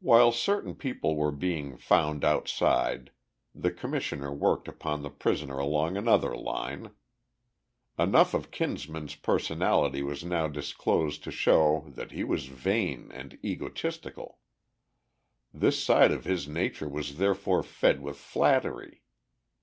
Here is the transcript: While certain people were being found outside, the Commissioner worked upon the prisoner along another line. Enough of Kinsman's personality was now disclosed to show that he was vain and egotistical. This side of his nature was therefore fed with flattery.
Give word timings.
While 0.00 0.32
certain 0.32 0.74
people 0.74 1.14
were 1.14 1.30
being 1.30 1.76
found 1.76 2.24
outside, 2.24 3.10
the 3.54 3.70
Commissioner 3.70 4.32
worked 4.32 4.66
upon 4.66 5.02
the 5.02 5.10
prisoner 5.10 5.58
along 5.58 5.94
another 5.94 6.34
line. 6.34 6.92
Enough 7.98 8.32
of 8.32 8.50
Kinsman's 8.50 9.14
personality 9.14 10.02
was 10.02 10.24
now 10.24 10.48
disclosed 10.48 11.22
to 11.24 11.30
show 11.30 11.84
that 11.88 12.12
he 12.12 12.24
was 12.24 12.46
vain 12.46 13.10
and 13.12 13.38
egotistical. 13.44 14.38
This 15.52 15.84
side 15.84 16.12
of 16.12 16.24
his 16.24 16.48
nature 16.48 16.88
was 16.88 17.18
therefore 17.18 17.62
fed 17.62 18.00
with 18.00 18.16
flattery. 18.16 19.02